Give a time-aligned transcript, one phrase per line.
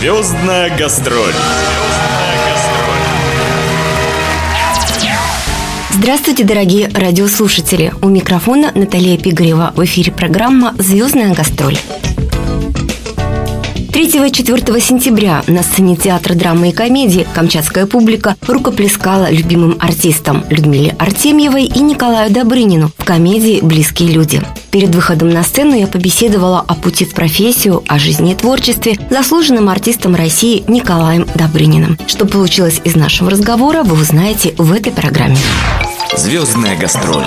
[0.00, 1.34] Звездная гастроль.
[5.90, 7.92] Здравствуйте, дорогие радиослушатели!
[8.00, 9.74] У микрофона Наталья Пигарева.
[9.76, 11.76] В эфире программа «Звездная гастроль».
[13.92, 20.46] 3 и 4 сентября на сцене театра драмы и комедии камчатская публика рукоплескала любимым артистам
[20.48, 24.40] Людмиле Артемьевой и Николаю Добрынину в комедии «Близкие люди».
[24.70, 29.68] Перед выходом на сцену я побеседовала о пути в профессию, о жизни и творчестве заслуженным
[29.68, 31.98] артистом России Николаем Добрыниным.
[32.06, 35.38] Что получилось из нашего разговора, вы узнаете в этой программе.
[36.16, 37.26] Звездная гастроль.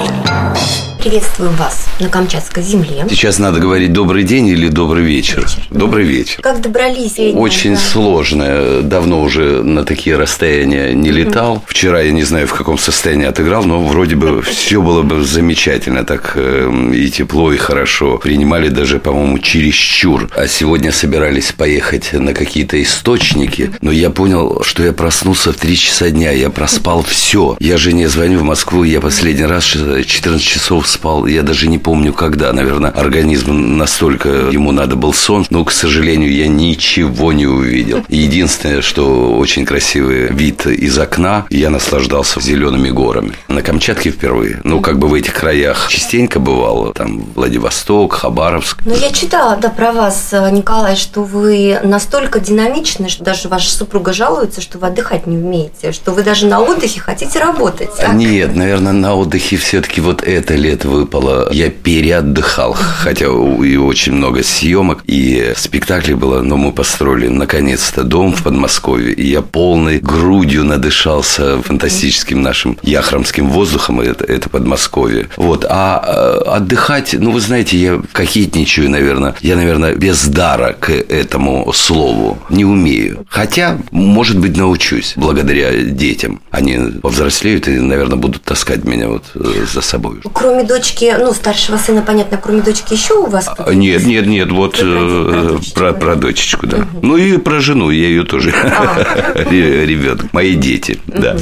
[1.03, 3.05] Приветствуем вас на Камчатской земле.
[3.09, 5.41] Сейчас надо говорить добрый день или добрый вечер.
[5.41, 5.62] вечер.
[5.70, 6.41] Добрый вечер.
[6.41, 7.20] Как добрались?
[7.35, 7.79] Очень да.
[7.81, 8.81] сложно.
[8.81, 11.55] Давно уже на такие расстояния не летал.
[11.55, 11.63] Угу.
[11.67, 16.05] Вчера я не знаю, в каком состоянии отыграл, но вроде бы все было бы замечательно.
[16.05, 18.17] Так эм, и тепло, и хорошо.
[18.20, 20.29] Принимали даже, по-моему, чересчур.
[20.34, 23.74] А сегодня собирались поехать на какие-то источники.
[23.81, 26.31] Но я понял, что я проснулся в 3 часа дня.
[26.31, 27.57] Я проспал все.
[27.59, 28.85] Я жене звоню в Москву.
[28.85, 32.54] Я последний раз 14 часов спал, я даже не помню когда.
[32.54, 38.04] Наверное, организм настолько ему надо был сон, но, к сожалению, я ничего не увидел.
[38.08, 43.34] Единственное, что очень красивый вид из окна, я наслаждался зелеными горами.
[43.48, 44.62] На Камчатке впервые.
[44.64, 48.80] Ну, как бы в этих краях частенько бывало, там Владивосток, Хабаровск.
[48.86, 54.14] Ну, я читала, да, про вас, Николай, что вы настолько динамичны, что даже ваша супруга
[54.14, 57.90] жалуется, что вы отдыхать не умеете, что вы даже на отдыхе хотите работать.
[57.98, 58.14] Так?
[58.14, 64.44] Нет, наверное, на отдыхе все-таки вот это лето выпало, я переотдыхал, хотя и очень много
[64.44, 70.63] съемок, и спектаклей было, но мы построили наконец-то дом в Подмосковье, и я полной грудью
[70.63, 75.29] надышался фантастическим нашим яхромским воздухом, это, это Подмосковье.
[75.38, 80.90] Вот, а э, отдыхать, ну, вы знаете, я кокетничаю, наверное, я, наверное, без дара к
[80.90, 83.25] этому слову не умею.
[83.29, 86.41] Хотя, может быть, научусь благодаря детям.
[86.51, 90.22] Они повзрослеют и, наверное, будут таскать меня вот э, за собой.
[90.34, 93.47] Кроме дочки, ну, старшего сына, понятно, кроме дочки еще у вас?
[93.47, 96.78] А, нет, нет, нет, вот э, про, про дочечку, да.
[96.78, 96.88] Угу.
[97.01, 99.34] Ну и про жену, я ее тоже а.
[99.51, 101.38] ребенок, мои дети, да.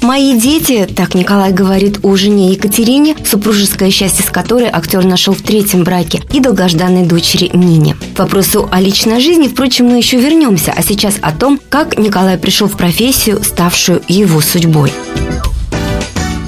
[0.00, 5.42] Мои дети, так Николай говорит о жене Екатерине, супружеское счастье с которой актер нашел в
[5.42, 7.94] третьем браке, и долгожданной дочери Нине.
[8.14, 12.38] К вопросу о личной жизни, впрочем, мы еще вернемся, а сейчас о том, как Николай
[12.38, 14.92] пришел в профессию, ставшую его судьбой.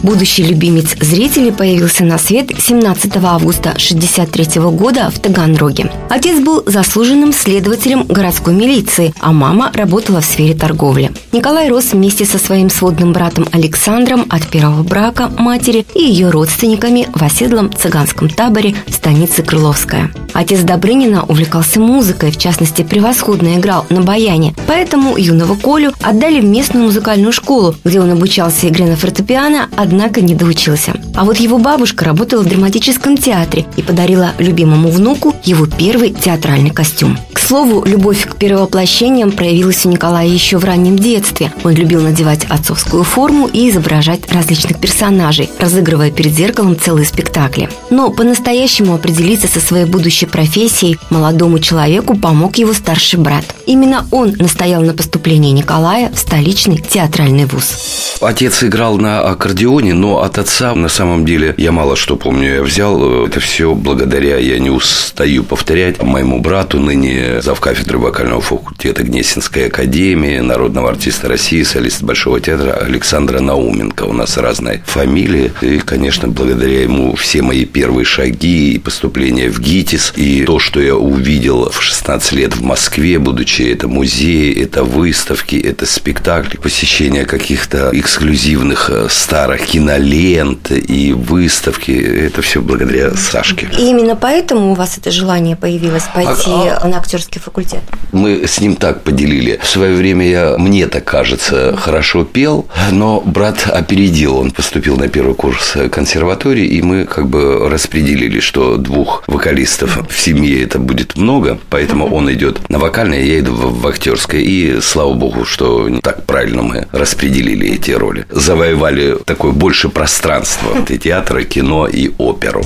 [0.02, 5.90] Будущий любимец зрителей появился на свет 17 августа 1963 года в Таганроге.
[6.08, 11.10] Отец был заслуженным следователем городской милиции, а мама работала в сфере торговли.
[11.32, 17.06] Николай рос вместе со своим сводным братом Александром от первого брака матери и ее родственниками
[17.12, 20.10] в оседлом цыганском таборе в станице Крыловская.
[20.32, 26.44] Отец Добрынина увлекался музыкой, в частности, превосходно играл на баяне, поэтому юного Колю отдали в
[26.44, 30.92] местную музыкальную школу, где он обучался игре на фортепиано, а однако не доучился.
[31.16, 36.70] А вот его бабушка работала в драматическом театре и подарила любимому внуку его первый театральный
[36.70, 37.18] костюм.
[37.40, 41.52] Слову, любовь к перевоплощениям проявилась у Николая еще в раннем детстве.
[41.64, 47.68] Он любил надевать отцовскую форму и изображать различных персонажей, разыгрывая перед зеркалом целые спектакли.
[47.90, 53.44] Но по-настоящему определиться со своей будущей профессией молодому человеку помог его старший брат.
[53.66, 58.18] Именно он настоял на поступлении Николая в столичный театральный вуз.
[58.20, 62.56] Отец играл на аккордеоне, но от отца на самом деле я мало что помню.
[62.56, 69.02] Я взял это все благодаря, я не устаю повторять, моему брату, ныне завкафедры вокального факультета
[69.02, 74.04] Гнесинской академии, народного артиста России, солист Большого театра Александра Науменко.
[74.04, 75.52] У нас разные фамилии.
[75.60, 80.80] И, конечно, благодаря ему все мои первые шаги и поступления в ГИТИС, и то, что
[80.80, 87.24] я увидел в 16 лет в Москве, будучи это музеи, это выставки, это спектакли, посещение
[87.24, 91.92] каких-то эксклюзивных э, старых кинолент и выставки.
[91.92, 93.68] Это все благодаря Сашке.
[93.78, 96.88] И именно поэтому у вас это желание появилось пойти а, а...
[96.88, 97.82] на актерский факультет?
[98.12, 99.58] Мы с ним так поделили.
[99.62, 104.38] В свое время я, мне так кажется, хорошо пел, но брат опередил.
[104.38, 110.18] Он поступил на первый курс консерватории, и мы как бы распределили, что двух вокалистов в
[110.18, 114.40] семье это будет много, поэтому он идет на вокальное, я иду в актерское.
[114.40, 118.26] И слава богу, что так правильно мы распределили эти роли.
[118.30, 120.70] Завоевали такое больше пространство.
[121.00, 122.62] Театра, кино и оперу.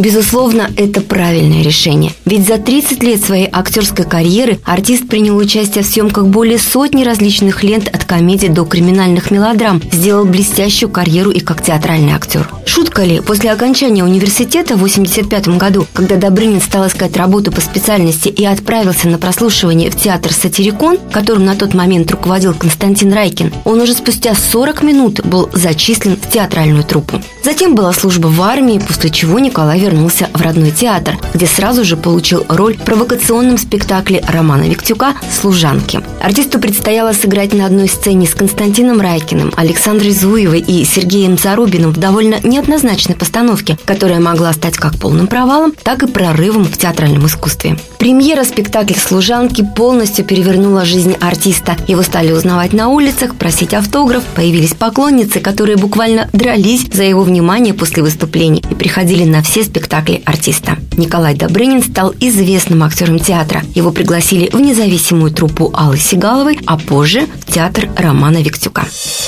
[0.00, 2.12] Безусловно, это правильное решение.
[2.24, 7.62] Ведь за 30 лет своей актерской карьеры артист принял участие в съемках более сотни различных
[7.62, 12.48] лент от комедий до криминальных мелодрам, сделал блестящую карьеру и как театральный актер.
[12.64, 18.28] Шутка ли, после окончания университета в 1985 году, когда Добрынин стал искать работу по специальности
[18.28, 23.82] и отправился на прослушивание в театр «Сатирикон», которым на тот момент руководил Константин Райкин, он
[23.82, 27.20] уже спустя 40 минут был зачислен в театральную труппу.
[27.44, 31.96] Затем была служба в армии, после чего Николай вернулся в родной театр, где сразу же
[31.96, 36.00] получил роль в провокационном спектакле Романа Виктюка «Служанки».
[36.22, 41.98] Артисту предстояло сыграть на одной сцене с Константином Райкиным, Александрой Зуевой и Сергеем Зарубиным в
[41.98, 47.76] довольно неоднозначной постановке, которая могла стать как полным провалом, так и прорывом в театральном искусстве.
[47.98, 51.76] Премьера спектакля «Служанки» полностью перевернула жизнь артиста.
[51.88, 57.74] Его стали узнавать на улицах, просить автограф, появились поклонницы, которые буквально дрались за его внимание
[57.74, 59.79] после выступлений и приходили на все спектакли
[60.24, 60.76] артиста.
[60.96, 63.62] Николай Добрынин стал известным актером театра.
[63.74, 68.84] Его пригласили в независимую труппу Аллы Сигаловой, а позже в театр Романа Виктюка.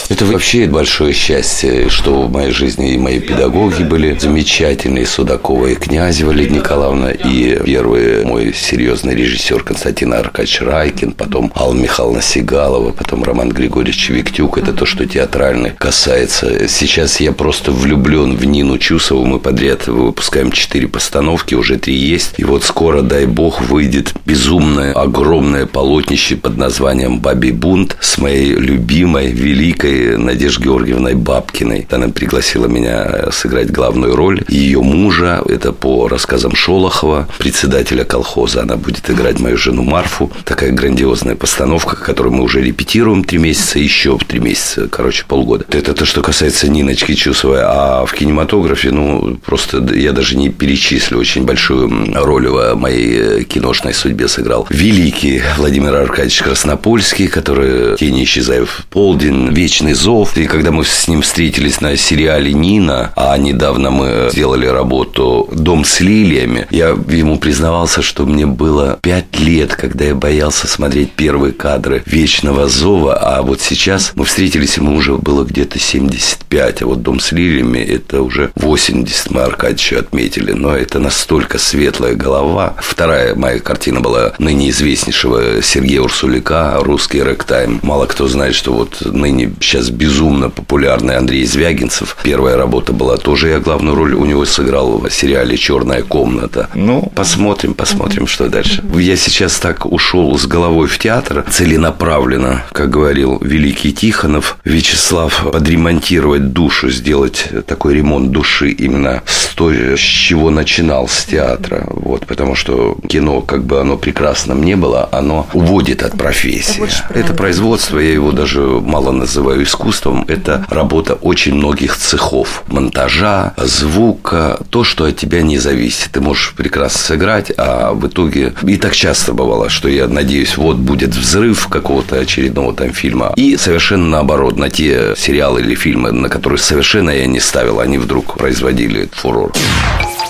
[0.08, 5.75] Это вообще большое счастье, что в моей жизни и мои педагоги были замечательные, Судакова и
[5.75, 12.93] Князева Лидия Николаевна, и первый мой серьезный режиссер Константин Аркадьевич Райкин, потом Алла Михайловна Сигалова,
[12.93, 14.58] потом Роман Григорьевич Виктюк.
[14.58, 16.69] Это то, что театральный касается.
[16.69, 19.25] Сейчас я просто влюблен в Нину Чусову.
[19.25, 22.34] Мы подряд выпускаем четыре постановки, уже три есть.
[22.38, 28.55] И вот скоро, дай бог, выйдет безумное, огромное полотнище под названием «Бабий бунт» с моей
[28.55, 31.87] любимой, великой Надеждой Георгиевной Бабкиной.
[31.90, 34.43] Она пригласила меня сыграть главную роль.
[34.49, 40.31] Ее мужа, это по рассказам Шолохова, председателя колхоза, она будет играть мою жену Марфу.
[40.44, 45.64] Такая грандиозная постановка, которую мы уже репетируем три месяца, еще в три месяца, короче, полгода.
[45.69, 47.61] Это то, что касается Ниночки Чусовой.
[47.62, 51.19] А в кинематографе, ну, просто я даже не перечислю.
[51.19, 58.69] Очень большую роль в моей киношной судьбе сыграл великий Владимир Аркадьевич Краснопольский, который «Тени исчезают
[58.69, 60.36] в полдень», «Вечный зов».
[60.36, 65.84] И когда мы с ним встретились на сериале «Нина», а недавно мы сделали работу «Дом
[65.84, 71.52] с лилиями», я ему признавался, что мне было пять лет, когда я боялся смотреть первые
[71.52, 77.02] кадры «Вечного зова», а вот сейчас мы встретились, ему уже было где-то 75, а вот
[77.02, 82.75] «Дом с лилиями»– это уже 80 мы Аркадьевичу отметили, но это настолько светлая голова.
[82.79, 87.81] Вторая моя картина была ныне известнейшего Сергея Урсулика «Русский рэктайм».
[87.82, 92.19] Мало кто знает, что вот ныне сейчас безумно популярный Андрей Звягинцев.
[92.23, 96.69] Первая работа была тоже, я главную роль у него сыграл в сериале «Черная комната».
[96.75, 98.85] Ну, посмотрим, посмотрим, что дальше.
[98.94, 106.53] Я сейчас так ушел с головой в театр, целенаправленно, как говорил великий Тихонов, Вячеслав, подремонтировать
[106.53, 111.87] душу, сделать такой ремонт души именно с той, чего начинал с театра.
[111.88, 116.82] Вот, потому что кино, как бы оно прекрасным не было, оно уводит от профессии.
[116.82, 122.62] Это, это производство, я его даже мало называю искусством, это работа очень многих цехов.
[122.69, 126.10] Монтажа, звука, то, что от тебя не зависит.
[126.12, 128.54] Ты можешь прекрасно сыграть, а в итоге...
[128.62, 133.32] И так часто бывало, что я надеюсь, вот будет взрыв какого-то очередного там фильма.
[133.37, 137.99] И совершенно наоборот, на те сериалы или фильмы, на которые совершенно я не ставил, они
[137.99, 139.52] вдруг производили фурор.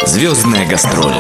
[0.07, 1.15] Звездная гастроль.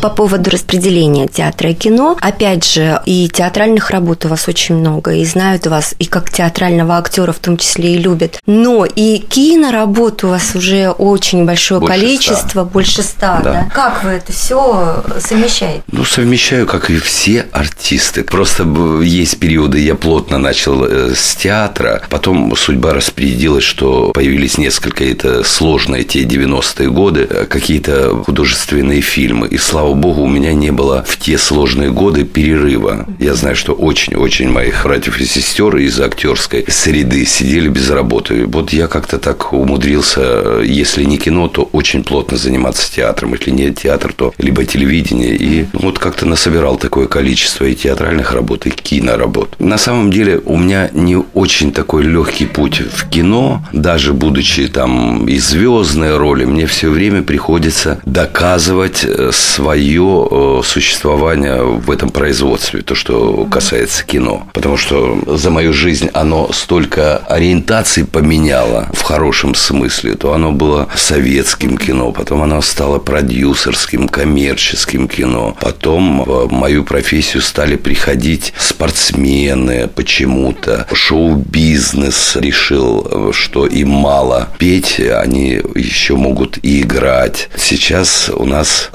[0.00, 5.12] По поводу распределения театра и кино, опять же, и театральных работ у вас очень много,
[5.14, 8.38] и знают вас, и как театрального актера в том числе и любят.
[8.46, 12.64] Но и киноработ у вас уже очень большое Больше количество, ста.
[12.64, 13.40] больше ста.
[13.42, 13.52] Да.
[13.52, 13.70] Да.
[13.74, 15.82] Как вы это все совмещаете?
[15.90, 18.22] Ну, совмещаю, как и все артисты.
[18.22, 18.64] Просто
[19.02, 25.42] есть периоды, я плотно начал э, с театра, потом судьба распорядилась, что появились несколько, это
[25.42, 27.44] сложные те 90-е годы, э,
[27.88, 29.48] какие-то художественные фильмы.
[29.48, 33.06] И, слава богу, у меня не было в те сложные годы перерыва.
[33.18, 38.46] Я знаю, что очень-очень моих братьев и сестер из актерской среды сидели без работы.
[38.46, 43.34] Вот я как-то так умудрился, если не кино, то очень плотно заниматься театром.
[43.34, 45.36] Если не театр, то либо телевидение.
[45.36, 49.56] И вот как-то насобирал такое количество и театральных работ, и киноработ.
[49.58, 55.28] На самом деле у меня не очень такой легкий путь в кино, даже будучи там
[55.28, 62.82] и звездные роли, мне все время приходится доказывать э, свое э, существование в этом производстве,
[62.82, 64.46] то, что касается кино.
[64.52, 70.88] Потому что за мою жизнь оно столько ориентаций поменяло в хорошем смысле, то оно было
[70.94, 75.56] советским кино, потом оно стало продюсерским, коммерческим кино.
[75.60, 80.86] Потом в мою профессию стали приходить спортсмены почему-то.
[80.92, 87.48] Шоу-бизнес решил, что им мало петь, они еще могут и играть.
[87.58, 88.90] Сейчас у нас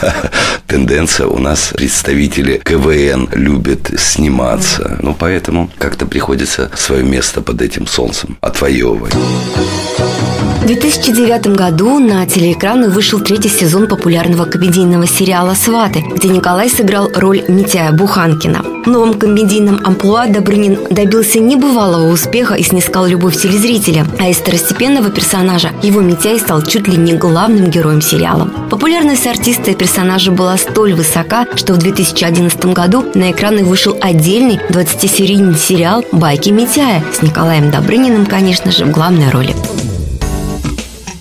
[0.66, 4.98] тенденция, у нас представители КВН любят сниматься.
[5.00, 9.14] Ну, поэтому как-то приходится свое место под этим солнцем отвоевывать.
[10.66, 17.08] В 2009 году на телеэкраны вышел третий сезон популярного комедийного сериала «Сваты», где Николай сыграл
[17.14, 18.64] роль Митяя Буханкина.
[18.84, 25.10] В новом комедийном амплуа Добрынин добился небывалого успеха и снискал любовь телезрителя, а из второстепенного
[25.10, 28.50] персонажа его Митяй стал чуть ли не главным героем сериала.
[28.68, 34.58] Популярность артиста и персонажа была столь высока, что в 2011 году на экраны вышел отдельный
[34.68, 39.54] 20-серийный сериал «Байки Митяя» с Николаем Добрыниным, конечно же, в главной роли.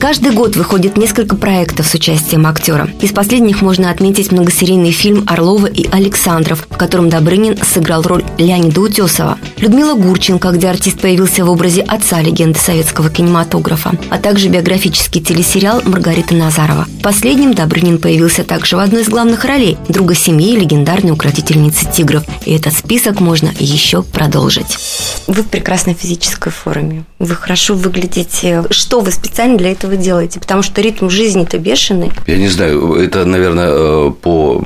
[0.05, 2.87] Каждый год выходит несколько проектов с участием актера.
[3.01, 8.81] Из последних можно отметить многосерийный фильм «Орлова и Александров», в котором Добрынин сыграл роль Леонида
[8.81, 9.39] Утесова.
[9.57, 15.81] Людмила Гурченко, где артист появился в образе отца легенды советского кинематографа, а также биографический телесериал
[15.83, 16.85] Маргарита Назарова.
[17.01, 22.23] Последним Добрынин появился также в одной из главных ролей– друга семьи легендарной укротительницы тигров.
[22.45, 24.77] И этот список можно еще продолжить.
[25.25, 27.05] Вы в прекрасной физической форме.
[27.17, 28.63] Вы хорошо выглядите.
[28.69, 30.39] Что вы специально для этого вы делаете?
[30.39, 32.11] Потому что ритм жизни-то бешеный.
[32.27, 34.63] Я не знаю, это, наверное, э, по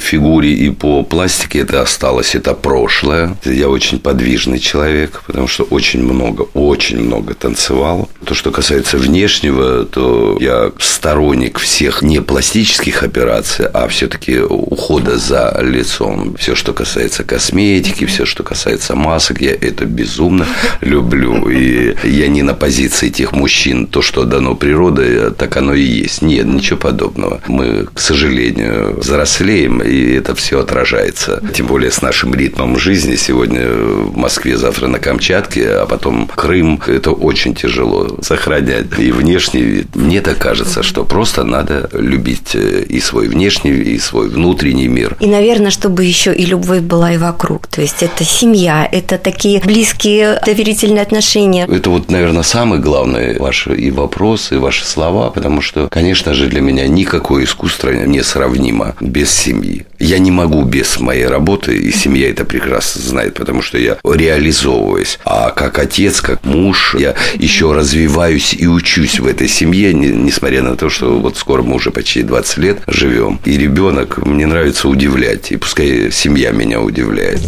[0.00, 3.36] фигуре и по пластике это осталось, это прошлое.
[3.44, 8.08] Я очень подвижный человек, потому что очень много, очень много танцевал.
[8.24, 15.58] То, что касается внешнего, то я сторонник всех не пластических операций, а все-таки ухода за
[15.62, 16.36] лицом.
[16.38, 20.46] Все, что касается косметики, все, что касается масок, я это безумно
[20.80, 21.48] люблю.
[21.48, 25.82] И я не на позиции тех мужчин, то, что дано при природа, так оно и
[25.82, 26.22] есть.
[26.22, 27.40] Нет, ничего подобного.
[27.48, 31.42] Мы, к сожалению, взрослеем, и это все отражается.
[31.52, 33.16] Тем более с нашим ритмом жизни.
[33.16, 36.80] Сегодня в Москве, завтра на Камчатке, а потом Крым.
[36.86, 39.96] Это очень тяжело сохранять и внешний вид.
[39.96, 45.16] Мне так кажется, что просто надо любить э, и свой внешний, и свой внутренний мир.
[45.18, 47.66] И, наверное, чтобы еще и любовь была и вокруг.
[47.66, 51.66] То есть это семья, это такие близкие доверительные отношения.
[51.68, 56.46] Это вот, наверное, самый главный ваш и вопрос, и ваши слова, потому что, конечно же,
[56.46, 59.86] для меня никакое искусство не сравнимо без семьи.
[59.98, 65.18] Я не могу без моей работы, и семья это прекрасно знает, потому что я реализовываюсь.
[65.24, 70.76] А как отец, как муж, я еще развиваюсь и учусь в этой семье, несмотря на
[70.76, 73.40] то, что вот скоро мы уже почти 20 лет живем.
[73.44, 77.40] И ребенок, мне нравится удивлять, и пускай семья меня удивляет.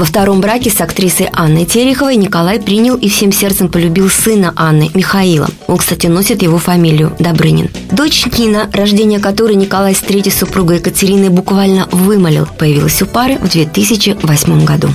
[0.00, 4.88] Во втором браке с актрисой Анной Тереховой Николай принял и всем сердцем полюбил сына Анны,
[4.94, 5.46] Михаила.
[5.66, 7.68] Он, кстати, носит его фамилию Добрынин.
[7.92, 13.48] Дочь Нина, рождение которой Николай с третьей супругой Екатериной буквально вымолил, появилась у пары в
[13.48, 14.88] 2008 году.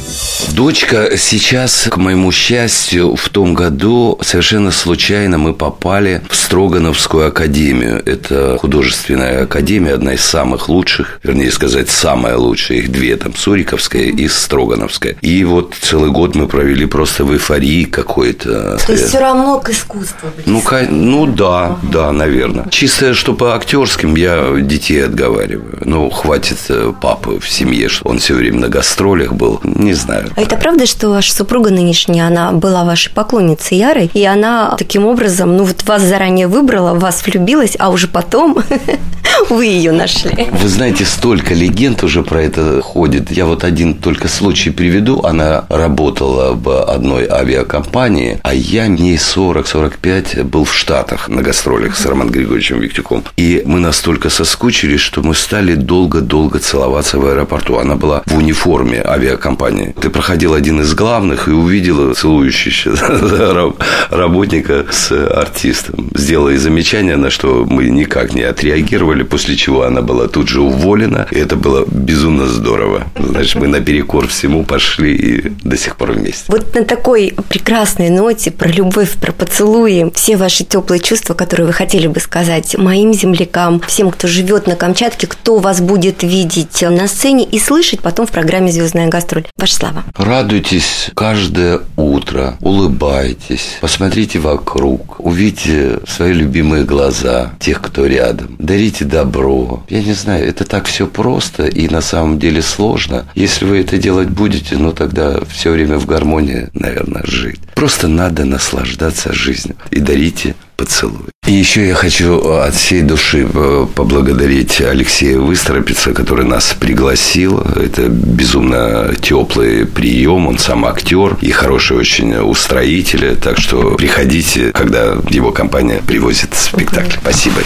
[0.51, 8.01] Дочка сейчас, к моему счастью, в том году совершенно случайно мы попали в Строгановскую академию.
[8.05, 12.77] Это художественная академия, одна из самых лучших, вернее сказать, самая лучшая.
[12.77, 15.17] Их две, там Суриковская и Строгановская.
[15.21, 18.77] И вот целый год мы провели просто в эйфории какой-то.
[18.85, 22.65] То есть все равно к искусству Ну, ну да, да, наверное.
[22.85, 25.79] Чисто, что по актерским я детей отговариваю.
[25.85, 29.59] Ну, хватит э, папы в семье, что он все время на гастролях был.
[29.63, 30.29] Не знаю.
[30.35, 35.07] А это правда, что ваша супруга нынешняя, она была вашей поклонницей Ярой, и она таким
[35.07, 38.59] образом, ну вот вас заранее выбрала, вас влюбилась, а уже потом
[39.49, 40.47] вы ее нашли?
[40.51, 43.31] Вы знаете, столько легенд уже про это ходит.
[43.31, 45.23] Я вот один только случай приведу.
[45.23, 52.05] Она работала в одной авиакомпании, а я дней 40-45 был в Штатах на гастролях с
[52.05, 53.23] Романом Григорьевичем Виктюком.
[53.37, 57.77] И мы настолько соскучились, что мы стали долго-долго целоваться в аэропорту.
[57.77, 59.95] Она была в униформе авиакомпании.
[59.99, 62.91] Ты проходил один из главных и увидела целующийся
[64.09, 66.09] работника с артистом.
[66.15, 71.27] Сделала замечание, на что мы никак не отреагировали, после чего она была тут же уволена.
[71.31, 73.03] И это было безумно здорово.
[73.17, 76.45] Значит, мы наперекор всему пошли и до сих пор вместе.
[76.47, 81.73] Вот на такой прекрасной ноте про любовь, про поцелуи, все ваши теплые чувства, которые вы
[81.73, 87.07] хотели бы сказать моим землякам, всем, кто живет на Камчатке, кто вас будет видеть на
[87.07, 89.45] сцене и слышать потом в программе «Звездная гастроль».
[89.57, 90.03] Ваша слава.
[90.15, 98.55] Радуйтесь каждое утро, улыбайтесь, посмотрите вокруг, увидите свои любимые глаза тех, кто рядом.
[98.59, 99.83] Дарите добро.
[99.89, 103.25] Я не знаю, это так все просто и на самом деле сложно.
[103.35, 107.59] Если вы это делать будете, ну тогда все время в гармонии, наверное, жить.
[107.75, 111.29] Просто надо наслаждаться жизнью и дарите поцелуй.
[111.47, 117.59] И еще я хочу от всей души э, поблагодарить Алексея Выстропица, который нас пригласил.
[117.59, 120.47] Это безумно теплый прием.
[120.47, 123.35] Он сам актер и хороший очень устроитель.
[123.35, 127.17] Так что приходите, когда его компания привозит спектакль.
[127.21, 127.61] Спасибо.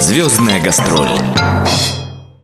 [0.00, 1.08] Звездная гастроль.